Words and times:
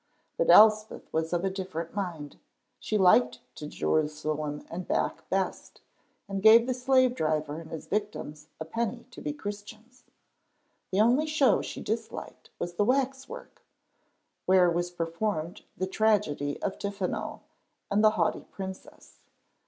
But 0.35 0.49
Elspeth 0.49 1.13
was 1.13 1.31
of 1.31 1.45
a 1.45 1.49
different 1.51 1.93
mind. 1.93 2.39
She 2.79 2.97
liked 2.97 3.39
To 3.53 3.67
Jerusalem 3.67 4.65
and 4.71 4.87
Back 4.87 5.29
best, 5.29 5.81
and 6.27 6.41
gave 6.41 6.65
the 6.65 6.73
Slave 6.73 7.13
driver 7.13 7.59
and 7.61 7.69
his 7.69 7.85
Victims 7.85 8.47
a 8.59 8.65
penny 8.65 9.05
to 9.11 9.21
be 9.21 9.31
Christians. 9.31 10.05
The 10.89 11.01
only 11.01 11.27
show 11.27 11.61
she 11.61 11.81
disliked 11.81 12.49
was 12.57 12.73
the 12.73 12.83
wax 12.83 13.29
work, 13.29 13.61
where 14.47 14.71
was 14.71 14.89
performed 14.89 15.65
the 15.77 15.85
"Tragedy 15.85 16.59
of 16.63 16.79
Tiffano 16.79 17.41
and 17.91 18.03
the 18.03 18.09
Haughty 18.17 18.45
Princess." 18.51 19.19